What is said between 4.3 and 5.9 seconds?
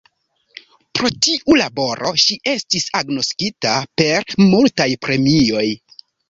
multaj premioj.